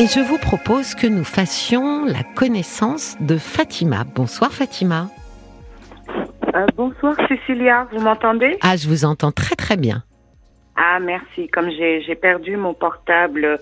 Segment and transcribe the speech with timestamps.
[0.00, 4.04] Et je vous propose que nous fassions la connaissance de Fatima.
[4.14, 5.08] Bonsoir Fatima.
[6.54, 8.56] Euh, bonsoir Cécilia, vous m'entendez?
[8.62, 10.02] Ah, je vous entends très très bien.
[10.74, 11.48] Ah, merci.
[11.48, 13.58] Comme j'ai j'ai perdu mon portable,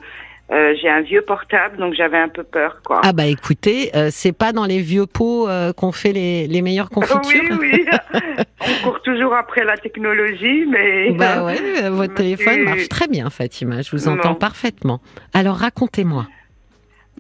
[0.51, 3.03] euh, j'ai un vieux portable, donc j'avais un peu peur, quoi.
[3.05, 6.63] Ah bah écoutez, euh, c'est pas dans les vieux pots euh, qu'on fait les, les
[6.63, 7.87] meilleures confitures oui, oui.
[8.61, 11.11] On court toujours après la technologie, mais.
[11.11, 14.35] Bah ouais, votre téléphone marche très bien Fatima, je vous entends Non.
[14.37, 15.01] parfaitement.
[15.35, 16.27] Alors racontez-moi.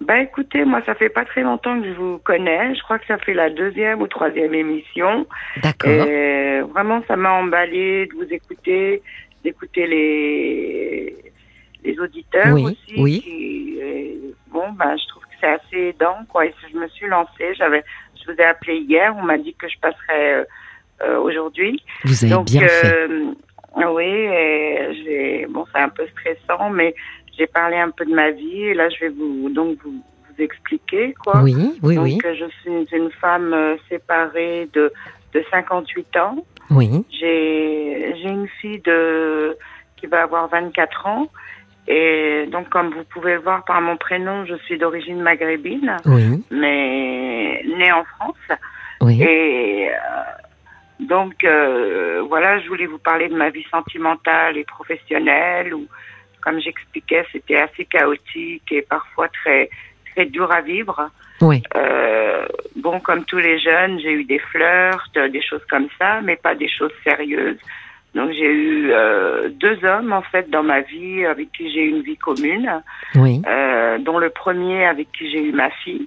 [0.01, 2.75] Bah écoutez, moi ça fait pas très longtemps que je vous connais.
[2.75, 5.27] Je crois que ça fait la deuxième ou troisième émission.
[5.62, 6.06] D'accord.
[6.73, 9.03] Vraiment, ça m'a emballé de vous écouter,
[9.45, 10.78] d'écouter les
[12.01, 12.95] auditeurs Oui, aussi.
[13.01, 13.20] oui.
[13.23, 16.47] qui, euh, bon, ben je trouve que c'est assez aidant, quoi.
[16.47, 17.55] Et je me suis lancée.
[17.56, 17.84] J'avais,
[18.16, 19.15] je vous ai appelé hier.
[19.16, 20.45] On m'a dit que je passerais euh,
[21.03, 21.83] euh, aujourd'hui.
[22.05, 23.09] Vous avez Donc, bien fait.
[23.77, 26.95] oui, et j'ai, bon, c'est un peu stressant, mais
[27.37, 30.42] j'ai parlé un peu de ma vie et là, je vais vous donc vous, vous
[30.42, 31.41] expliquer quoi.
[31.42, 34.92] Oui, oui, donc, oui, je suis une femme euh, séparée de
[35.34, 36.45] de 58 ans.
[36.70, 36.91] oui.
[37.11, 39.56] J'ai j'ai une fille de
[39.97, 41.28] qui va avoir 24 ans.
[41.91, 46.45] Et donc, comme vous pouvez le voir par mon prénom, je suis d'origine maghrébine, Oui,
[46.50, 48.58] mais née en France.
[49.00, 49.22] oui.
[49.22, 49.95] Et euh,
[51.00, 55.86] donc, euh, voilà, je voulais vous parler de ma vie sentimentale et professionnelle, où,
[56.42, 59.70] comme j'expliquais, c'était assez chaotique et parfois très,
[60.12, 61.08] très dur à vivre.
[61.41, 61.62] Oui.
[61.75, 66.36] Euh, bon, comme tous les jeunes, j'ai eu des flirts, des choses comme ça, mais
[66.36, 67.58] pas des choses sérieuses.
[68.14, 71.91] Donc, j'ai eu euh, deux hommes, en fait, dans ma vie, avec qui j'ai eu
[71.91, 72.83] une vie commune
[73.14, 73.42] Oui.
[73.47, 76.06] euh, dont le premier avec qui j'ai eu ma fille.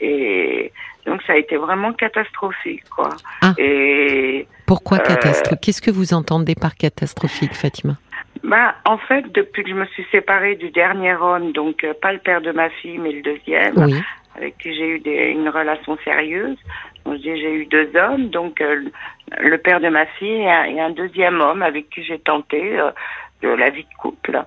[0.00, 0.72] Et
[1.06, 3.10] donc ça a été vraiment catastrophique, quoi.
[3.42, 3.52] Ah.
[3.58, 7.94] Et Pourquoi euh, catastrophe Qu'est-ce que vous entendez par catastrophique, Fatima?
[8.42, 12.12] Bah, en fait, depuis que je me suis séparée du dernier homme, donc euh, pas
[12.12, 13.94] le père de ma fille, mais le deuxième, Oui,
[14.36, 16.56] avec qui j'ai eu des, une relation sérieuse.
[17.06, 18.84] J'ai j'ai eu deux hommes, donc euh,
[19.38, 22.78] le père de ma fille et un, et un deuxième homme avec qui j'ai tenté
[22.78, 22.90] euh,
[23.42, 24.42] de la vie de couple.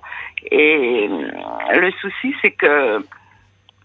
[0.50, 3.02] Et euh, le souci, c'est que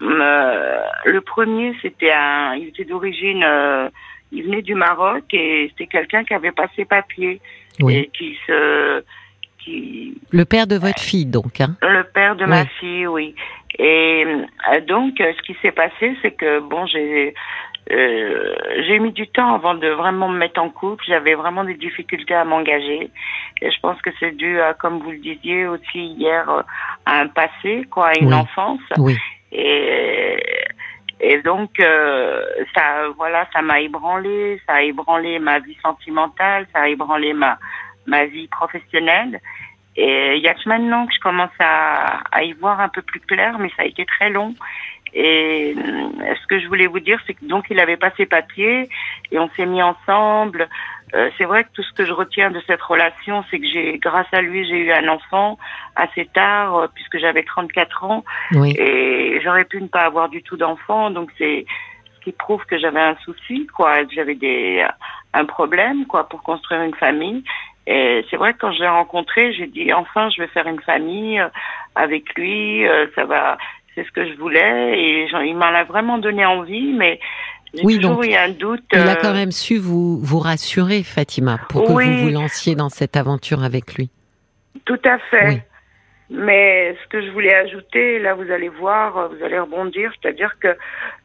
[0.01, 3.89] euh, le premier, c'était un, il était d'origine, euh,
[4.31, 7.41] il venait du Maroc et c'était quelqu'un qui avait pas ses papiers
[7.81, 7.97] oui.
[7.97, 9.03] et qui se,
[9.59, 11.59] qui Le père de votre fille, donc.
[11.59, 13.35] Hein le père de ma fille, oui.
[13.77, 17.33] Et euh, donc, ce qui s'est passé, c'est que bon, j'ai
[17.91, 18.55] euh,
[18.87, 21.03] j'ai mis du temps avant de vraiment me mettre en couple.
[21.07, 23.09] J'avais vraiment des difficultés à m'engager.
[23.61, 26.61] Et je pense que c'est dû à, comme vous le disiez aussi hier, euh,
[27.05, 28.33] à un passé, quoi, à une Oui.
[28.33, 28.81] enfance.
[28.97, 29.17] Oui.
[29.51, 30.37] Et,
[31.19, 32.45] et donc, euh,
[32.75, 37.57] ça, voilà, ça m'a ébranlé, ça a ébranlé ma vie sentimentale, ça a ébranlé ma,
[38.05, 39.39] ma vie professionnelle.
[39.95, 43.01] Et il y a que maintenant que je commence à, à y voir un peu
[43.01, 44.53] plus clair, mais ça a été très long.
[45.13, 48.25] Et euh, ce que je voulais vous dire, c'est que donc il avait pas ses
[48.25, 48.89] papiers
[49.31, 50.67] et on s'est mis ensemble.
[51.15, 53.97] Euh, c'est vrai que tout ce que je retiens de cette relation, c'est que j'ai,
[53.97, 55.57] grâce à lui, j'ai eu un enfant
[55.95, 58.23] assez tard, euh, puisque j'avais 34 ans.
[58.51, 58.75] Oui.
[58.77, 61.65] Et j'aurais pu ne pas avoir du tout d'enfant, donc c'est
[62.15, 64.85] ce qui prouve que j'avais un souci, quoi, que j'avais des
[65.33, 67.43] un problème, quoi, pour construire une famille.
[67.87, 70.81] Et c'est vrai que quand je l'ai rencontré, j'ai dit enfin je vais faire une
[70.81, 71.49] famille euh,
[71.95, 73.57] avec lui, euh, ça va,
[73.99, 77.19] c'est ce que je voulais et il m'en a vraiment donné envie, mais
[77.73, 78.83] j'ai Oui, toujours donc, eu un doute.
[78.93, 82.05] Il a euh, quand même su vous, vous rassurer, Fatima, pour que Oui.
[82.05, 84.09] vous vous lanciez dans cette aventure avec lui.
[84.85, 85.47] Tout à fait.
[85.47, 85.61] Oui.
[86.31, 90.77] Mais ce que je voulais ajouter, là vous allez voir, vous allez rebondir, c'est-à-dire que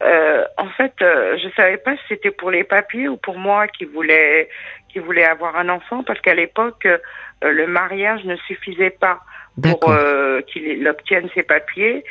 [0.03, 3.67] euh, en fait, euh, je savais pas si c'était pour les papiers ou pour moi
[3.67, 4.49] qui voulais
[4.89, 6.97] qui voulait avoir un enfant, parce qu'à l'époque euh,
[7.41, 9.19] le mariage ne suffisait pas
[9.61, 9.95] pour
[10.47, 12.03] qu'il obtienne ses papiers.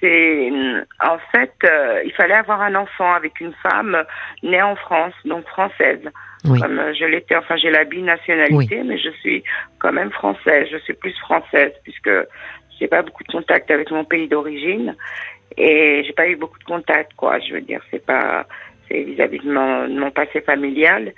[0.00, 0.50] C'est
[1.04, 4.04] en fait, euh, il fallait avoir un enfant avec une femme
[4.42, 6.00] née en France, donc française.
[6.46, 6.58] Oui.
[6.58, 9.44] Comme euh, je l'étais, enfin j'ai la binationalité, mais je suis
[9.78, 10.68] quand même française.
[10.72, 12.10] Je suis plus française puisque
[12.78, 14.96] j'ai pas beaucoup de contact avec mon pays d'origine
[15.56, 17.38] et j'ai pas eu beaucoup de contact, quoi.
[17.40, 18.46] Je veux dire, c'est pas,
[18.88, 21.12] c'est vis-à-vis de mon, de mon passé familial.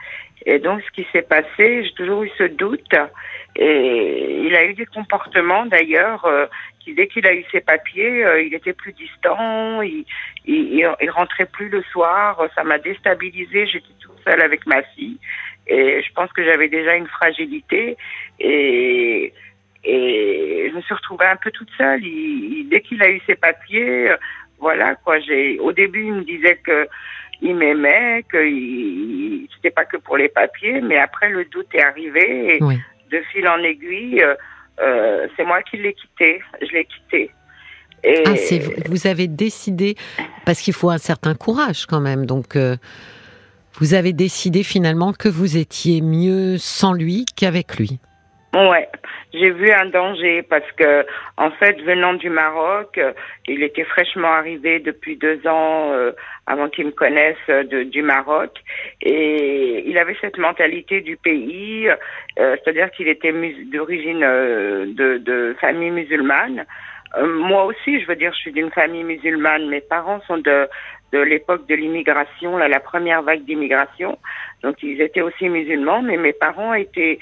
[0.45, 2.95] Et donc, ce qui s'est passé, j'ai toujours eu ce doute.
[3.57, 6.47] Et il a eu des comportements, d'ailleurs, euh,
[6.81, 10.05] qui dès qu'il a eu ses papiers, euh, il était plus distant, il,
[11.11, 12.43] rentrait plus le soir.
[12.55, 13.67] Ça m'a déstabilisée.
[13.67, 15.19] J'étais toute seule avec ma fille.
[15.67, 17.97] Et je pense que j'avais déjà une fragilité.
[18.41, 19.33] Et,
[19.85, 22.01] je me suis retrouvée un peu toute seule.
[22.01, 24.17] Dès qu'il a eu ses papiers, euh,
[24.59, 25.19] voilà quoi.
[25.21, 26.89] J'ai au début il me disait que
[27.43, 28.39] il m'aimait, que
[29.57, 32.61] c'était pas que pour les papiers, mais après le doute est arrivé.
[33.13, 34.35] De fil en aiguille, euh,
[34.81, 36.41] euh, c'est moi qui l'ai quitté.
[36.61, 37.31] Je l'ai quitté.
[38.05, 38.25] Et...
[38.27, 38.33] Ah,
[38.87, 39.95] vous avez décidé,
[40.45, 42.77] parce qu'il faut un certain courage quand même, donc euh,
[43.75, 48.01] vous avez décidé finalement que vous étiez mieux sans lui qu'avec lui.
[48.55, 48.89] Ouais,
[49.33, 51.07] j'ai vu un danger parce que,
[51.37, 53.01] en fait, venant du Maroc,
[53.47, 56.13] il était fraîchement arrivé depuis deux ans euh,
[56.47, 58.51] avant qu'il me connaisse euh, du Maroc,
[59.01, 61.89] et il avait cette mentalité du pays,
[62.37, 63.33] c'est-à-dire qu'il était
[63.73, 66.65] d'origine de, de famille musulmane.
[67.23, 69.69] moi aussi, je veux dire, je suis d'une famille musulmane.
[69.69, 70.69] Mes parents sont de
[71.13, 74.19] de l'époque de l'immigration, la première vague d'immigration.
[74.63, 77.19] Donc, ils étaient aussi musulmans, mais mes parents étaient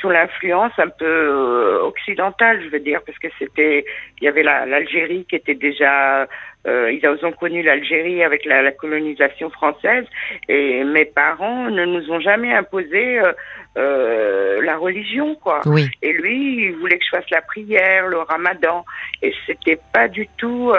[0.00, 3.84] sous l'influence un peu euh, occidentale, je veux dire, parce que c'était,
[4.20, 6.26] il y avait l'Algérie qui était déjà,
[6.66, 10.04] euh, ils ont connu l'Algérie avec la, la, colonisation française,
[10.48, 13.32] et mes parents ne nous ont jamais imposé euh,
[13.78, 15.60] euh, la religion, quoi.
[15.66, 15.88] Oui.
[16.02, 18.84] Et lui, il voulait que je fasse la prière, le ramadan,
[19.22, 20.72] et c'était pas du tout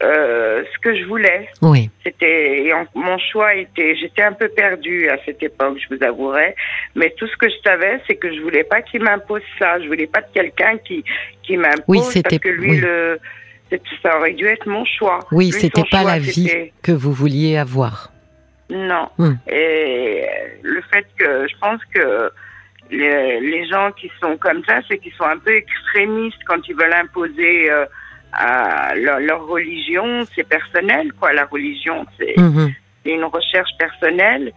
[0.00, 1.48] ce que je voulais.
[1.60, 1.90] Oui.
[2.02, 6.56] C'était mon choix était, j'étais un peu perdue à cette époque, je vous avouerai,
[6.96, 9.78] mais tout ce que je savais, c'est que je voulais pas qu'il m'impose ça.
[9.80, 11.04] Je voulais pas de quelqu'un qui
[11.42, 13.20] qui m'impose oui, parce que lui le
[14.02, 15.20] ça aurait dû être mon choix.
[15.30, 16.50] Oui, c'était pas la vie
[16.82, 18.12] que vous vouliez avoir.
[18.70, 19.08] Non.
[19.18, 19.34] Hmm.
[19.50, 20.24] Et
[20.62, 22.30] le fait que je pense que
[22.90, 26.92] les, gens qui sont comme ça, c'est qu'ils sont un peu extrémistes quand ils veulent
[26.92, 27.86] imposer euh,
[28.32, 30.24] à leur, religion.
[30.34, 31.32] C'est personnel, quoi.
[31.32, 32.70] La religion, c'est hmm.
[33.04, 34.52] une recherche personnelle.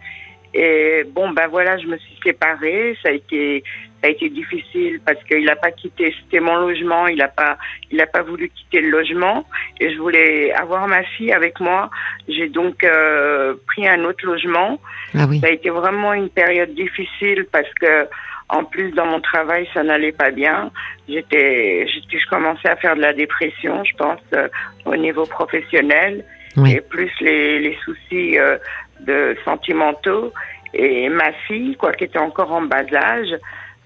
[0.56, 2.96] Et bon, ben voilà, je me suis séparée.
[3.02, 3.62] Ça a été,
[4.00, 6.14] ça a été difficile parce qu'il n'a pas quitté.
[6.22, 7.06] C'était mon logement.
[7.08, 7.58] Il n'a pas,
[7.90, 9.44] il a pas voulu quitter le logement.
[9.80, 11.90] Et je voulais avoir ma fille avec moi.
[12.26, 14.80] J'ai donc euh, pris un autre logement.
[15.14, 15.40] Ah oui.
[15.40, 18.06] Ça a été vraiment une période difficile parce que,
[18.48, 20.70] en plus, dans mon travail, ça n'allait pas bien.
[21.06, 24.48] J'étais, je commençais à faire de la dépression, je pense, euh,
[24.86, 26.24] au niveau professionnel.
[26.66, 28.56] Et plus les, les soucis euh,
[29.00, 30.32] de sentimentaux
[30.74, 33.34] et ma fille, quoi, qui était encore en bas âge.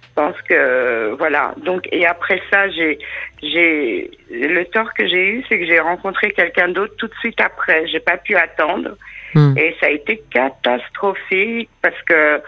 [0.02, 1.54] Je pense que voilà.
[1.58, 2.98] Donc et après ça, j'ai
[3.42, 7.40] j'ai le tort que j'ai eu, c'est que j'ai rencontré quelqu'un d'autre tout de suite
[7.40, 7.86] après.
[7.86, 8.96] J'ai pas pu attendre
[9.34, 9.56] hmm.
[9.56, 12.42] et ça a été catastrophique parce que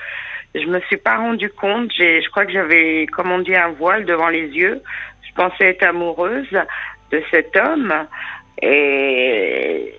[0.54, 1.90] je me suis pas rendu compte.
[1.96, 4.82] J'ai, je crois que j'avais, comme on dit, un voile devant les yeux.
[5.22, 6.50] Je pensais être amoureuse
[7.10, 7.94] de cet homme
[8.60, 9.94] et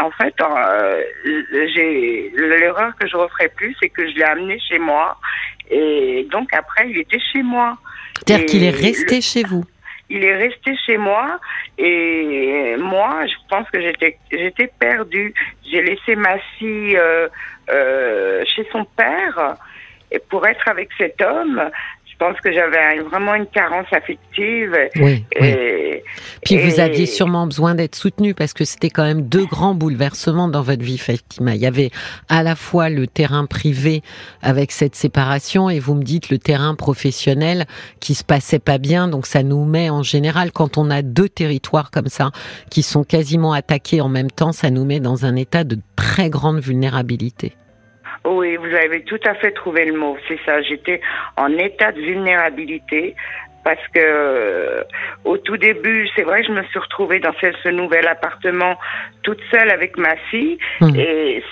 [0.00, 4.78] en fait, euh, j'ai l'erreur que je referai plus, c'est que je l'ai amené chez
[4.78, 5.16] moi.
[5.70, 7.76] Et donc après, il était chez moi.
[8.16, 9.64] C'est-à-dire qu'il est resté chez vous.
[10.08, 11.40] Il est resté chez moi
[11.78, 15.34] et moi, je pense que j'étais j'étais perdue.
[15.68, 17.28] J'ai laissé ma fille euh,
[17.70, 19.56] euh, chez son père
[20.28, 21.60] pour être avec cet homme,
[22.18, 24.74] je pense que j'avais vraiment une carence affective.
[24.96, 26.02] Oui, et,
[26.44, 30.48] Puis vous aviez sûrement besoin d'être soutenu parce que c'était quand même deux grands bouleversements
[30.48, 31.54] dans votre vie, Fatima.
[31.54, 31.90] Il y avait
[32.30, 34.02] à la fois le terrain privé
[34.40, 37.66] avec cette séparation et vous me dites le terrain professionnel
[38.00, 39.08] qui se passait pas bien.
[39.08, 42.30] Donc ça nous met en général, quand on a deux territoires comme ça
[42.70, 46.30] qui sont quasiment attaqués en même temps, ça nous met dans un état de très
[46.30, 47.52] grande vulnérabilité.
[48.26, 50.60] Oui, vous avez tout à fait trouvé le mot, c'est ça.
[50.62, 51.00] J'étais
[51.36, 53.14] en état de vulnérabilité
[53.62, 54.82] parce que euh,
[55.24, 58.78] au tout début, c'est vrai, je me suis retrouvée dans ce, nouvel appartement
[59.22, 60.96] toute seule avec ma fille mmh.
[60.96, 61.42] et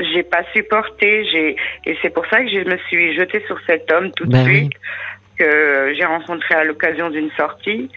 [0.00, 1.24] j'ai pas supporté.
[1.30, 4.32] J'ai et c'est pour ça que je me suis jetée sur cet homme tout de
[4.32, 4.72] ben suite
[5.38, 7.90] que j'ai rencontré à l'occasion d'une sortie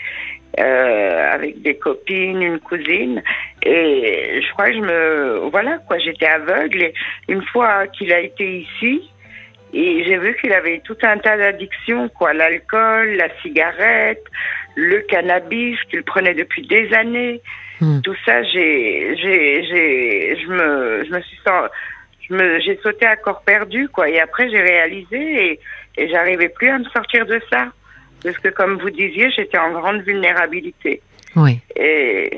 [0.59, 3.21] euh, avec des copines, une cousine.
[3.63, 5.49] Et je crois que je me.
[5.51, 6.83] Voilà, quoi, j'étais aveugle.
[6.83, 6.93] Et
[7.27, 9.09] une fois qu'il a été ici,
[9.73, 12.33] et j'ai vu qu'il avait tout un tas d'addictions, quoi.
[12.33, 14.23] L'alcool, la cigarette,
[14.75, 17.41] le cannabis qu'il prenait depuis des années.
[17.81, 17.99] Hmm.
[18.01, 21.39] Tout ça, j'ai, j'ai, j'ai, je me, je me suis
[22.27, 24.09] je me, j'ai sauté à corps perdu, quoi.
[24.09, 25.59] Et après, j'ai réalisé et,
[25.97, 27.67] et j'arrivais plus à me sortir de ça
[28.23, 31.01] parce que comme vous disiez, j'étais en grande vulnérabilité.
[31.35, 31.59] Oui.
[31.75, 32.37] Et,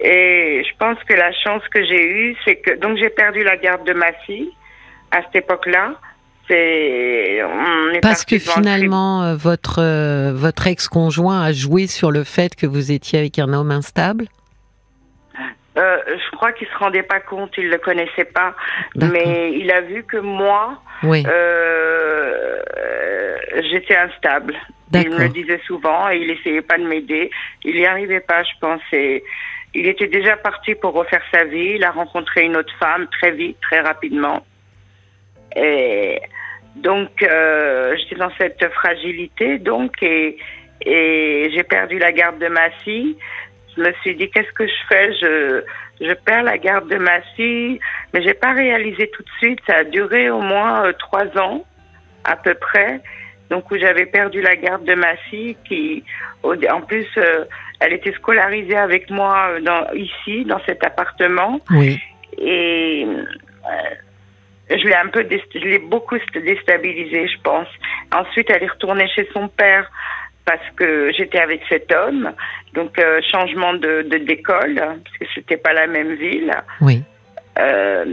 [0.00, 3.56] et je pense que la chance que j'ai eue, c'est que donc j'ai perdu la
[3.56, 4.50] garde de ma fille
[5.10, 5.94] à cette époque-là.
[6.48, 7.42] C'est
[8.00, 12.90] parce que finalement euh, votre euh, votre ex-conjoint a joué sur le fait que vous
[12.90, 14.24] étiez avec un homme instable?
[15.76, 18.54] Euh, je crois qu'il se rendait pas compte, il le connaissait pas,
[18.96, 21.22] mais il a vu que moi, oui.
[23.70, 24.54] j'étais instable.
[24.94, 27.30] Il me le disait souvent et il essayait pas de m'aider.
[27.64, 28.80] Il n'y arrivait pas, je pense.
[28.92, 31.74] il était déjà parti pour refaire sa vie.
[31.76, 34.44] Il a rencontré une autre femme très vite, très rapidement.
[35.56, 36.20] Et
[36.76, 40.38] donc, euh, j'étais dans cette fragilité, donc, et,
[40.82, 43.16] et j'ai perdu la garde de ma fille.
[43.76, 45.12] je me suis dit qu'est-ce que je fais?
[45.14, 45.64] Je
[46.00, 47.80] je perds la garde de ma fille,
[48.12, 49.58] mais j'ai pas réalisé tout de suite.
[49.66, 51.64] Ça a duré au moins euh, trois ans
[52.24, 53.00] à peu près.
[53.50, 56.04] Donc où j'avais perdu la garde de ma fille, qui
[56.44, 57.44] en plus euh,
[57.80, 61.60] elle était scolarisée avec moi euh, dans, ici dans cet appartement.
[61.70, 61.98] Oui.
[62.38, 63.06] Et
[64.70, 67.68] je l'ai un peu, je l'ai beaucoup déstabilisée, je pense.
[68.14, 69.90] Ensuite, elle est retournée chez son père
[70.44, 72.32] parce que j'étais avec cet homme.
[72.74, 76.52] Donc, euh, changement de, d'école, parce que c'était pas la même ville.
[76.80, 77.02] Oui.
[77.58, 78.04] Euh,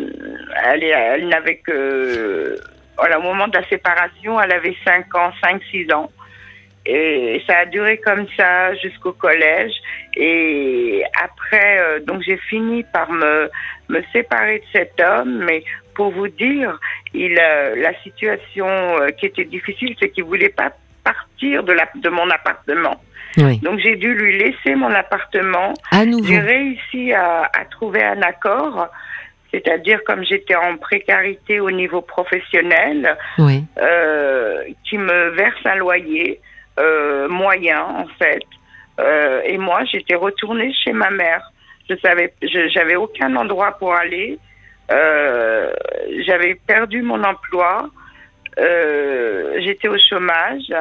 [0.66, 2.58] elle, elle n'avait que.
[2.98, 6.12] Voilà, au moment de la séparation, elle avait 5 ans, 5-6 ans.
[6.86, 9.74] Et ça a duré comme ça jusqu'au collège.
[10.16, 13.50] Et après, euh, donc j'ai fini par me,
[13.90, 15.44] me séparer de cet homme.
[15.46, 15.64] Mais
[15.96, 16.80] pour vous dire,
[17.14, 18.68] il, la situation
[19.18, 20.72] qui était difficile, c'est qu'il voulait pas
[21.06, 23.00] partir de, la, de mon appartement.
[23.38, 25.74] Donc j'ai dû lui laisser mon appartement.
[25.92, 28.90] J'ai réussi à, à, trouver un accord,
[29.52, 36.42] c'est-à-dire comme j'étais en précarité au niveau professionnel, euh, qui me verse un loyer
[36.80, 38.44] euh, moyen en fait.
[39.00, 41.52] Euh, et moi j'étais retournée chez ma mère.
[41.90, 42.34] Je savais,
[42.74, 44.40] j'avais aucun endroit pour aller.
[44.90, 47.90] J'avais perdu mon emploi.
[48.58, 50.74] J'étais au chômage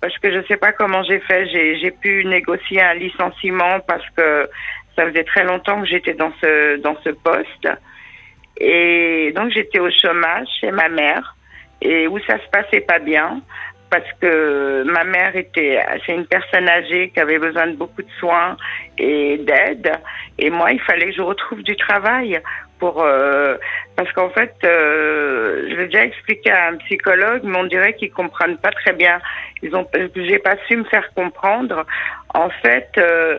[0.00, 1.46] parce que je ne sais pas comment j'ai fait.
[1.48, 4.48] J'ai pu négocier un licenciement parce que
[4.96, 7.68] ça faisait très longtemps que j'étais dans ce dans ce poste.
[8.58, 11.36] Et donc j'étais au chômage chez ma mère.
[11.82, 13.42] Et où ça se passait pas bien
[13.90, 18.10] parce que ma mère était c'est une personne âgée qui avait besoin de beaucoup de
[18.18, 18.56] soins
[18.98, 19.92] et d'aide.
[20.38, 22.40] Et moi il fallait que je retrouve du travail
[22.78, 23.56] pour euh,
[23.94, 28.12] parce qu'en fait euh, je vais déjà expliquer à un psychologue mais on dirait qu'ils
[28.12, 29.20] comprennent pas très bien.
[29.62, 31.86] Ils ont j'ai pas su me faire comprendre.
[32.34, 33.38] En fait euh,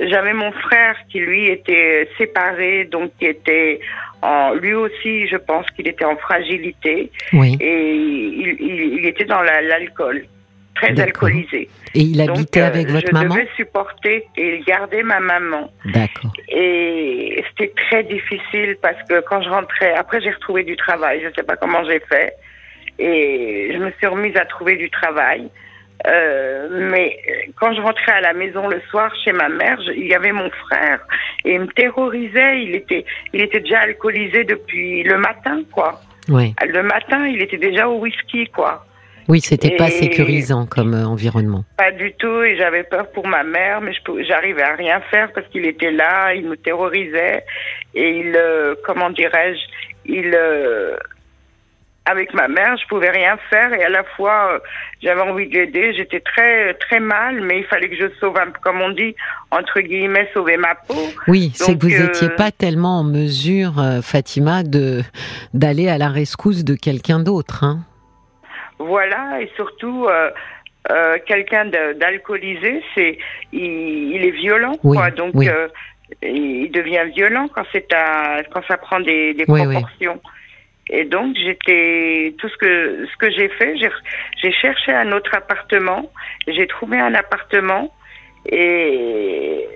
[0.00, 3.80] j'avais mon frère qui lui était séparé donc qui était
[4.22, 7.56] en lui aussi je pense qu'il était en fragilité oui.
[7.60, 10.26] et il, il, il était dans l'alcool
[10.74, 11.68] très alcoolisé.
[11.94, 15.70] Et il habitait Donc, avec euh, votre je maman devais supporter et garder ma maman.
[15.84, 16.32] D'accord.
[16.48, 21.28] Et c'était très difficile parce que quand je rentrais, après j'ai retrouvé du travail, je
[21.28, 22.34] ne sais pas comment j'ai fait,
[22.98, 25.48] et je me suis remise à trouver du travail.
[26.06, 27.16] Euh, mais
[27.60, 30.32] quand je rentrais à la maison le soir chez ma mère, je- il y avait
[30.32, 30.98] mon frère
[31.44, 32.62] et il me terrorisait.
[32.64, 36.00] Il était, il était déjà alcoolisé depuis le matin, quoi.
[36.28, 36.54] Oui.
[36.66, 38.84] Le matin, il était déjà au whisky, quoi.
[39.28, 41.64] Oui, c'était pas sécurisant comme euh, environnement.
[41.76, 43.92] Pas du tout, et j'avais peur pour ma mère, mais
[44.26, 47.44] j'arrivais à rien faire parce qu'il était là, il me terrorisait,
[47.94, 49.60] et il, euh, comment dirais-je,
[50.06, 50.96] il, euh,
[52.04, 54.58] avec ma mère, je pouvais rien faire, et à la fois, euh,
[55.02, 58.50] j'avais envie de l'aider, j'étais très, très mal, mais il fallait que je sauve, un
[58.62, 59.14] comme on dit,
[59.52, 60.94] entre guillemets, sauver ma peau.
[61.28, 65.02] Oui, c'est que vous euh, étiez pas tellement en mesure, euh, Fatima, de
[65.54, 67.62] d'aller à la rescousse de quelqu'un d'autre.
[67.62, 67.78] Hein.
[68.80, 70.30] Voilà, et surtout, euh,
[70.90, 73.16] euh, quelqu'un d'alcoolisé, c'est,
[73.52, 75.12] il, il est violent, Oui, quoi.
[75.12, 75.48] Donc, oui.
[75.48, 75.68] euh,
[76.20, 77.86] il devient violent quand c'est
[78.52, 79.74] quand ça prend des, des Oui, oui.
[79.74, 80.20] proportions.
[80.90, 83.76] Et donc, j'étais, tout ce que, ce que j'ai fait,
[84.42, 86.10] j'ai, cherché un autre appartement,
[86.46, 87.94] j'ai trouvé un appartement,
[88.46, 89.66] et,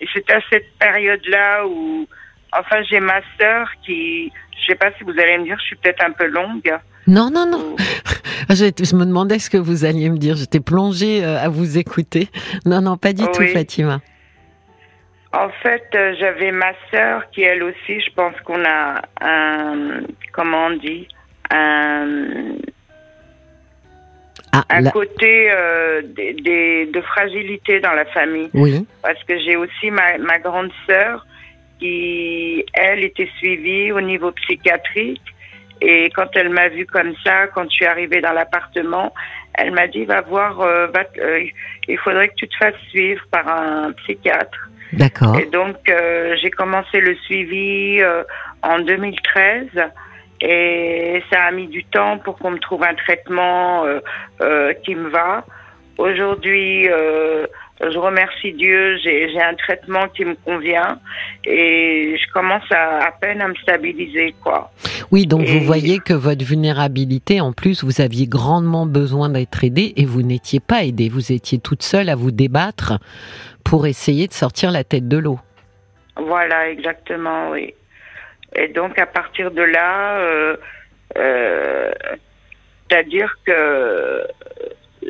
[0.00, 2.06] et c'est à cette période-là où,
[2.52, 5.76] enfin, j'ai ma sœur qui, je sais pas si vous allez me dire, je suis
[5.76, 6.72] peut-être un peu longue.
[7.06, 7.74] Non, non, non.
[7.74, 7.76] ou-
[8.50, 10.36] Je, me demandais ce que vous alliez me dire.
[10.36, 12.28] J'étais plongée euh, à vous écouter.
[12.66, 13.48] Non, non, pas du tout, Oui.
[13.48, 14.00] Fatima.
[15.32, 20.00] En fait, euh, j'avais ma sœur qui, elle aussi, je pense qu'on a un,
[20.32, 21.08] comment on dit,
[21.50, 22.56] un,
[24.54, 28.50] Ah, un côté euh, des, des- de fragilité dans la famille.
[28.52, 31.26] oui, Parce que j'ai aussi ma, ma grande sœur
[31.78, 35.22] qui, elle, était suivie au niveau psychiatrique.
[35.80, 39.12] Et quand elle m'a vue comme ça, quand je suis arrivée dans l'appartement,
[39.54, 41.44] elle m'a dit, va voir, euh, va euh,
[41.88, 44.68] il faudrait que tu te fasses suivre par un psychiatre.
[44.92, 45.38] D'accord.
[45.38, 48.22] Et donc, euh, j'ai commencé le suivi euh,
[48.62, 49.68] en 2013
[50.40, 54.00] et ça a mis du temps pour qu'on me trouve un traitement euh,
[54.40, 55.44] euh, qui me va.
[55.98, 57.46] Aujourd'hui, euh,
[57.90, 60.98] je remercie Dieu, j'ai un traitement qui me convient
[61.44, 64.70] et je commence à, à peine à me stabiliser, quoi.
[65.10, 69.64] Oui, donc Et- vous voyez que votre vulnérabilité, en plus, vous aviez grandement besoin d'être
[69.64, 71.08] aidée et vous n'étiez pas aidée.
[71.08, 72.98] Vous étiez toute seule à vous débattre
[73.64, 75.38] pour essayer de sortir la tête de l'eau.
[76.16, 77.74] Voilà, exactement, oui.
[78.54, 80.56] Et donc, à partir de là, euh,
[81.18, 81.90] euh,
[82.88, 84.22] c'est-à-dire que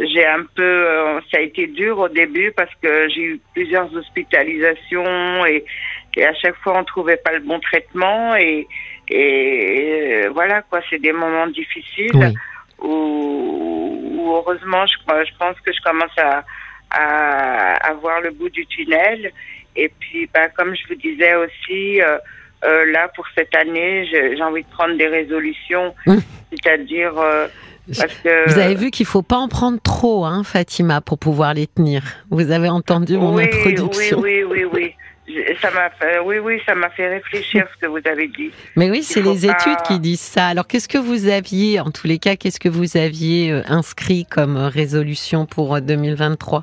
[0.00, 3.94] j'ai un peu, euh, ça a été dur au début parce que j'ai eu plusieurs
[3.94, 5.64] hospitalisations et,
[6.16, 8.66] et à chaque fois on trouvait pas le bon traitement et,
[9.08, 12.32] et voilà quoi, c'est des moments difficiles
[12.78, 16.44] où, heureusement je, je pense que je commence à,
[16.90, 19.32] à, à voir le bout du tunnel
[19.76, 22.00] et puis bah, comme je vous disais aussi.
[22.02, 22.18] Euh,
[22.64, 26.20] euh, là, pour cette année, j'ai envie de prendre des résolutions, hum.
[26.52, 27.14] c'est-à-dire
[27.88, 31.66] euh, vous avez vu qu'il faut pas en prendre trop, hein, Fatima, pour pouvoir les
[31.66, 32.02] tenir.
[32.30, 34.20] Vous avez entendu mon introduction.
[34.20, 34.94] Oui, oui, oui, oui.
[35.60, 38.50] Ça m'a fait, oui, oui, ça m'a fait réfléchir ce que vous avez dit.
[38.76, 40.48] Mais oui, c'est les études qui disent ça.
[40.48, 44.26] Alors, qu'est-ce que vous aviez, en tous les cas, qu'est-ce que vous aviez euh, inscrit
[44.26, 46.62] comme résolution pour 2023 euh,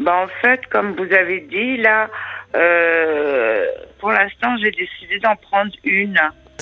[0.00, 2.08] ben, En fait, comme vous avez dit, là,
[2.56, 3.66] euh,
[3.98, 6.18] pour l'instant, j'ai décidé d'en prendre une.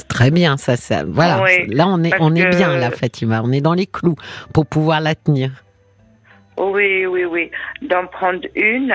[0.07, 1.43] Très bien, ça, ça voilà.
[1.69, 3.43] là, on est, on est bien, là, Fatima.
[3.45, 4.17] On est dans les clous
[4.53, 5.51] pour pouvoir la tenir.
[6.59, 7.51] Oui, oui, oui.
[7.83, 8.93] D'en prendre une,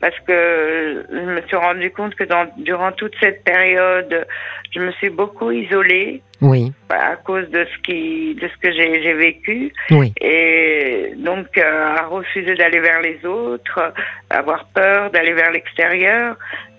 [0.00, 4.26] parce que je me suis rendu compte que dans, durant toute cette période,
[4.74, 6.22] je me suis beaucoup isolée.
[6.42, 6.72] Oui.
[6.90, 9.72] À cause de ce qui, de ce que j'ai vécu.
[9.90, 10.12] Oui.
[10.20, 13.94] Et donc, euh, à refuser d'aller vers les autres,
[14.28, 16.36] avoir peur d'aller vers l'extérieur,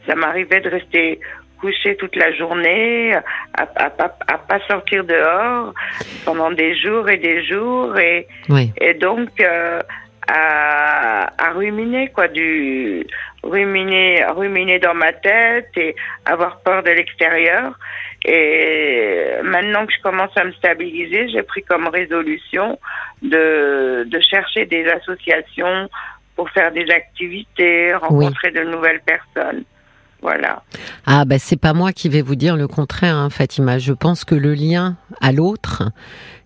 [0.07, 1.19] ça m'arrivait de rester
[1.59, 5.73] coucher toute la journée, à, à, pas sortir dehors
[6.25, 8.27] pendant des jours et des jours, et,
[8.79, 9.81] et donc euh,
[10.27, 13.05] à, à ruminer quoi, du
[13.43, 15.95] ruminer, ruminer dans ma tête et
[16.25, 17.77] avoir peur de l'extérieur.
[18.25, 22.77] Et maintenant que je commence à me stabiliser, j'ai pris comme résolution
[23.21, 25.89] de, de chercher des associations
[26.35, 29.63] pour faire des activités, rencontrer de nouvelles personnes.
[31.05, 33.77] Ah ben c'est pas moi qui vais vous dire le contraire, hein, Fatima.
[33.77, 35.83] Je pense que le lien à l'autre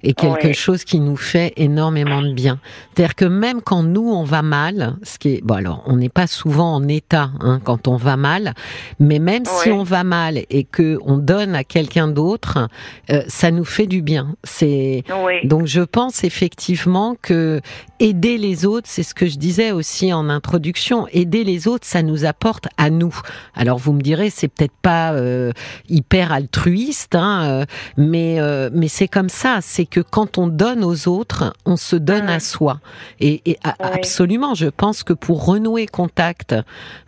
[0.04, 2.60] est quelque chose qui nous fait énormément de bien.
[2.94, 6.10] C'est-à-dire que même quand nous on va mal, ce qui est bon alors on n'est
[6.10, 8.54] pas souvent en état hein, quand on va mal,
[9.00, 12.70] mais même si on va mal et que on donne à quelqu'un d'autre,
[13.10, 14.36] euh, ça nous fait du bien.
[14.44, 15.04] C'est
[15.44, 17.62] donc je pense effectivement que
[18.00, 22.02] aider les autres, c'est ce que je disais aussi en introduction, aider les autres, ça
[22.02, 23.16] nous apporte à nous.
[23.54, 25.52] Alors vous me direz, c'est peut-être pas euh,
[25.88, 27.66] hyper altruiste, hein, euh,
[27.98, 29.60] mais euh, mais c'est comme ça.
[29.62, 32.80] C'est que quand on donne aux autres, on se donne à soi.
[33.20, 36.56] Et, et absolument, je pense que pour renouer contact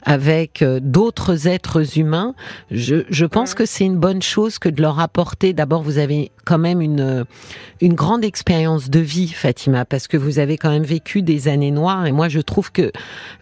[0.04, 2.36] avec d'autres êtres humains,
[2.70, 5.54] je, je pense que c'est une bonne chose que de leur apporter.
[5.54, 7.26] D'abord, vous avez quand même une
[7.84, 11.72] une grande expérience de vie, Fatima, parce que vous avez quand même vécu des années
[11.72, 12.06] noires.
[12.06, 12.92] Et moi, je trouve que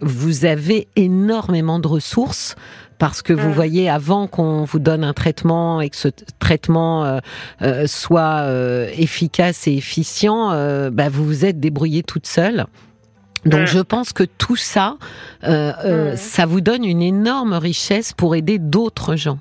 [0.01, 2.56] vous avez énormément de ressources
[3.02, 3.54] parce que vous mm.
[3.54, 6.10] voyez, avant qu'on vous donne un traitement et que ce
[6.40, 7.18] traitement euh,
[7.64, 10.52] euh, soit euh, efficace et efficient,
[10.92, 12.66] bah, vous vous êtes débrouillé toute seule.
[13.44, 13.66] Donc mm.
[13.66, 14.98] je pense que tout ça,
[15.42, 16.16] mm.
[16.16, 19.40] ça vous donne une énorme richesse pour aider d'autres gens.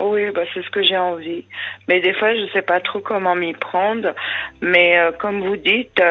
[0.00, 1.44] Oui, bah c'est ce que j'ai envie.
[1.88, 4.14] Mais des fois, je ne sais pas trop comment m'y prendre.
[4.62, 6.02] Mais comme vous dites,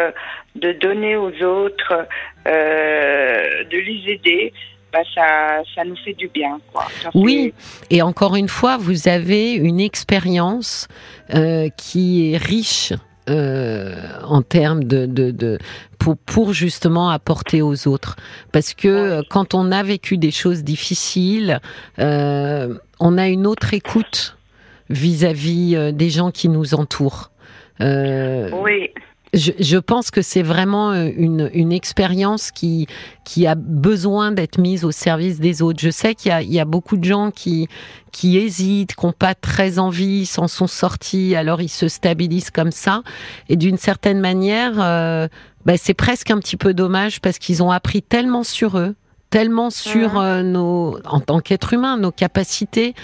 [0.56, 2.08] de donner aux autres,
[2.46, 4.54] de les aider,
[4.96, 6.60] bah, ça, ça nous fait du bien.
[6.72, 6.86] Quoi.
[7.14, 7.54] oui,
[7.90, 10.88] et encore une fois, vous avez une expérience
[11.34, 12.94] euh, qui est riche.
[13.28, 15.58] Euh, en termes de, de, de
[15.98, 18.18] pour, pour, justement apporter aux autres
[18.52, 21.60] parce que euh, quand on a vécu des choses difficiles
[21.98, 24.38] euh, on a une autre écoute
[24.92, 27.32] vis-à-vis -vis des gens qui nous entourent
[27.80, 28.92] oui
[29.36, 32.88] je, pense que c'est vraiment euh, une, une expérience qui,
[33.24, 35.80] qui a besoin d'être mise au service des autres.
[35.82, 37.68] Je sais qu'il y, y a, beaucoup de gens qui,
[38.12, 42.72] qui hésitent, qui n'ont pas très envie, s'en sont sortis, alors ils se stabilisent comme
[42.72, 43.04] ça.
[43.50, 45.28] Et d'une certaine manière, euh,
[45.66, 48.96] bah, c'est presque un petit peu dommage parce qu'ils ont appris tellement sur eux
[49.36, 52.96] tellement sur euh, nos, en tant qu'être humain, nos capacités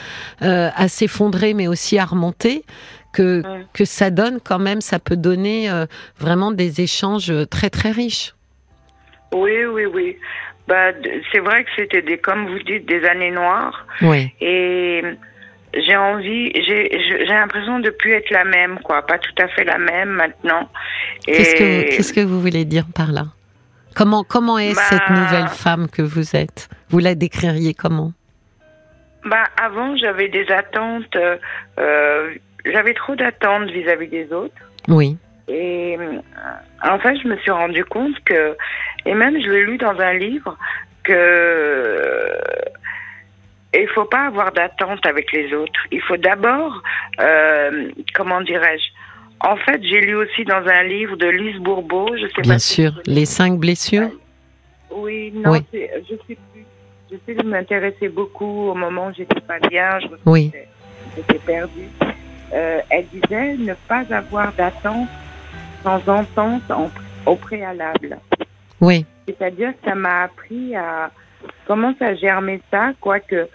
[0.44, 2.64] euh, à s'effondrer, mais aussi à remonter,
[3.12, 3.44] que,
[3.74, 5.86] que ça donne quand même, ça peut donner euh,
[6.18, 8.34] vraiment des échanges très très riches.
[9.34, 10.18] Oui, oui, oui.
[10.68, 10.92] Bah,
[11.32, 13.86] c'est vrai que c'était des, comme vous dites, des années noires.
[14.02, 14.32] Oui.
[14.40, 15.02] Et
[15.74, 19.78] j'ai envie, j'ai l'impression de plus être la même, quoi, pas tout à fait la
[19.78, 20.70] même maintenant.
[21.26, 23.26] Qu'est-ce que qu'est-ce que vous voulez dire par là?
[23.96, 26.70] Comment comment est bah cette nouvelle femme que vous êtes?
[26.90, 28.14] Vous la décririez comment?
[29.26, 31.16] Bah avant, j'avais des attentes.
[31.80, 32.34] Euh,
[32.66, 34.56] j'avais trop d'attentes vis-à-vis des autres.
[34.88, 35.18] Oui.
[35.48, 36.20] Et euh,
[36.84, 38.56] en fait, je me suis rendu compte que,
[39.06, 40.58] et même je l'ai lu dans un livre,
[41.04, 42.38] que
[43.74, 45.80] il faut pas avoir d'attente avec les autres.
[45.92, 46.82] Il faut d'abord,
[47.20, 52.28] euh, comment dirais-je, En fait, j'ai lu aussi dans un livre de Lise Bourbeau, je
[52.28, 54.10] sais Bien sûr, Les cinq blessures?
[54.92, 56.66] Oui, non, je sais plus.
[57.26, 60.52] sais de m'intéresser beaucoup au moment où j'étais pas bien, je oui.
[61.16, 61.88] j'étais perdue.
[62.54, 65.08] Euh, elle disait ne pas avoir d'attente
[65.84, 66.64] sans entente
[67.26, 68.18] au préalable.
[68.80, 69.06] Oui.
[69.28, 71.12] C'est-à-dire que ça m'a appris à
[71.66, 73.48] comment ça germer ça, quoique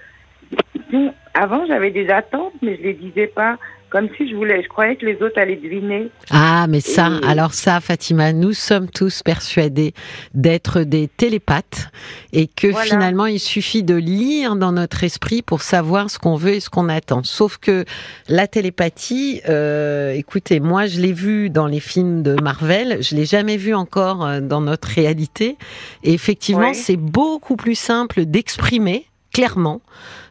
[1.35, 3.59] avant j'avais des attentes, mais je les disais pas
[3.91, 6.11] comme si je voulais, je croyais que les autres allaient deviner.
[6.31, 9.95] Ah, mais ça, alors ça, Fatima, nous sommes tous persuadés
[10.35, 11.89] d'être des télépathes
[12.33, 16.55] et que finalement, il suffit de lire dans notre esprit pour savoir ce qu'on veut
[16.55, 17.23] et ce qu'on attend.
[17.23, 17.85] Sauf que
[18.29, 23.25] la télépathie, euh, écoutez, moi, je l'ai vu dans les films de Marvel, je l'ai
[23.25, 25.57] jamais vu encore euh, dans notre réalité.
[26.03, 29.83] Et effectivement, c'est beaucoup plus simple d'exprimer clairement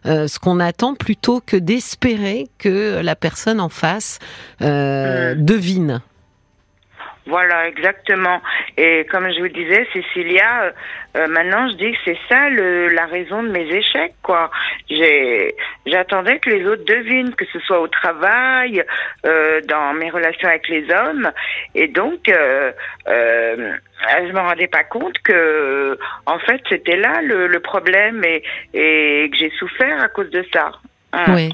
[0.08, 4.18] euh, ce qu'on attend plutôt que d'espérer que la personne en face
[4.64, 5.46] euh, hmm.
[5.46, 6.02] devine.
[7.28, 8.42] Voilà, exactement.
[8.78, 10.74] Et comme je vous disais, Cécilia,
[11.16, 14.52] euh, maintenant je dis que c'est ça le, la raison de mes échecs, quoi.
[14.90, 18.84] J'ai, j'attendais que les autres devinent, que ce soit au travail,
[19.26, 21.32] euh, dans mes relations avec les hommes,
[21.74, 22.72] et donc euh,
[23.08, 23.74] euh
[24.28, 29.30] je me rendais pas compte que, en fait, c'était là le, le problème et, et
[29.32, 30.72] que j'ai souffert à cause de ça.
[31.14, 31.26] Hein.
[31.30, 31.50] Oui.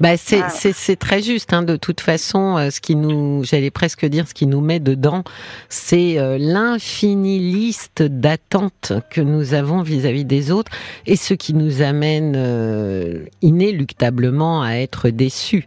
[0.00, 1.52] Bah c'est c'est très juste.
[1.52, 4.80] Hein, de toute façon, euh, ce qui nous, j'allais presque dire, ce qui nous met
[4.80, 5.24] dedans,
[5.68, 10.72] c'est euh, l'infinie liste d'attentes que nous avons vis-à-vis des autres
[11.06, 15.64] et ce qui nous amène euh, inéluctablement à être déçus.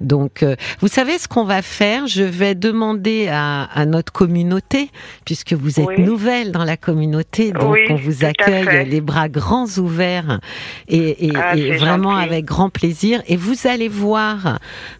[0.00, 0.44] Donc,
[0.80, 2.06] vous savez ce qu'on va faire?
[2.06, 4.90] Je vais demander à, à, notre communauté,
[5.24, 10.40] puisque vous êtes nouvelle dans la communauté, donc on vous accueille les bras grands ouverts
[10.86, 13.22] et, et, ah, et vraiment avec grand plaisir.
[13.26, 14.58] Et vous vous allez voir,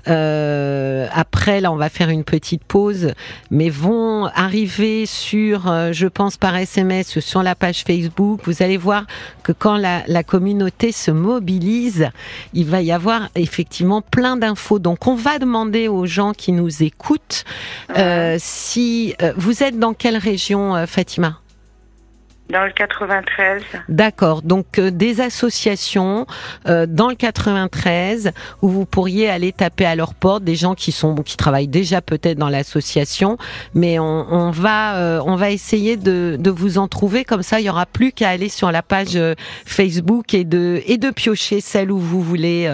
[0.09, 3.13] euh, après, là, on va faire une petite pause,
[3.51, 8.77] mais vont arriver sur, euh, je pense par SMS, sur la page Facebook, vous allez
[8.77, 9.05] voir
[9.43, 12.09] que quand la, communauté se mobilise,
[12.53, 14.79] il va y avoir effectivement plein d'infos.
[14.79, 17.45] Donc, on va demander aux gens qui nous écoutent
[17.97, 21.39] euh, si vous êtes dans quelle région, Fatima?
[22.51, 23.63] Dans le 93.
[23.89, 24.43] D'accord.
[24.43, 26.27] Donc euh, des associations
[26.67, 28.33] euh, dans le 93
[28.63, 32.01] où vous pourriez aller taper à leur porte des gens qui sont qui travaillent déjà
[32.01, 33.37] peut-être dans l'association,
[33.75, 37.61] mais on, on va euh, on va essayer de, de vous en trouver comme ça.
[37.61, 39.19] Il y aura plus qu'à aller sur la page
[39.67, 42.71] Facebook et de et de piocher celle où vous voulez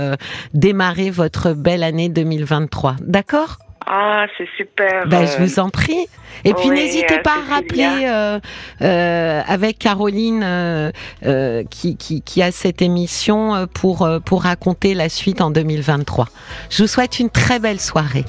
[0.53, 2.97] démarrer votre belle année 2023.
[3.01, 3.59] D'accord?
[3.87, 5.07] Ah, c'est super.
[5.07, 6.07] Ben, je vous en prie.
[6.45, 8.39] Et puis n'hésitez pas à rappeler euh,
[8.83, 10.91] euh, avec Caroline euh,
[11.25, 16.27] euh qui, qui, qui, a cette émission euh, pour, pour raconter la suite en 2023.
[16.71, 18.25] Je vous souhaite une très belle soirée.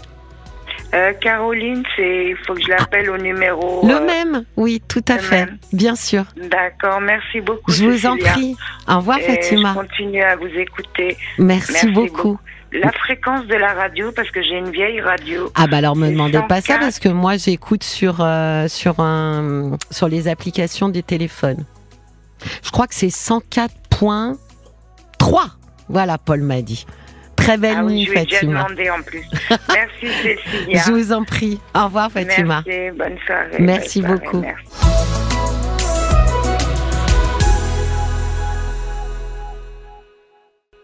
[1.20, 3.86] Caroline, c'est il faut que je l'appelle au numéro.
[3.86, 6.24] Le même, oui, tout à fait, bien sûr.
[6.38, 7.70] D'accord, merci beaucoup.
[7.70, 8.56] Je vous en prie.
[8.88, 9.74] Au revoir, Fatima.
[9.76, 11.18] Je continue à vous écouter.
[11.38, 12.39] Merci, beaucoup
[12.79, 15.51] la fréquence de la radio parce que j'ai une vieille radio.
[15.55, 19.77] Ah bah alors me demandez pas ça parce que moi j'écoute sur euh, sur un
[19.91, 21.65] sur les applications des téléphones.
[22.63, 24.38] Je crois que c'est 104.3.
[25.88, 26.85] Voilà, Paul m'a dit.
[27.35, 28.65] Très belle ah nuit, Fatima.
[28.65, 29.23] en plus.
[29.69, 30.81] Merci Cécilia.
[30.85, 31.59] je vous en prie.
[31.75, 32.63] Au revoir Fatima.
[32.65, 33.57] Merci, bonne soirée.
[33.59, 34.41] Merci beaucoup.
[34.41, 35.35] Merci.